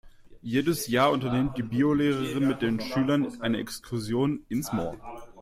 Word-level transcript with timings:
Jedes 0.41 0.87
Jahr 0.87 1.11
unternimmt 1.11 1.59
die 1.59 1.61
Biolehrerin 1.61 2.47
mit 2.47 2.63
den 2.63 2.79
Schülern 2.81 3.39
eine 3.39 3.59
Exkursion 3.59 4.39
ins 4.49 4.73
Moor. 4.73 4.97